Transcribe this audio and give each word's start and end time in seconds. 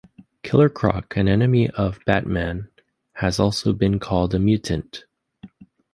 Killer 0.41 0.67
Croc, 0.67 1.15
an 1.15 1.27
enemy 1.27 1.69
of 1.69 1.99
Batman, 2.07 2.69
has 3.17 3.39
also 3.39 3.71
been 3.71 3.99
called 3.99 4.33
a 4.33 4.39
mutant. 4.39 5.05